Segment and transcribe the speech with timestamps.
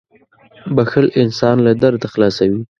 [0.75, 2.61] •بښل انسان له درده خلاصوي.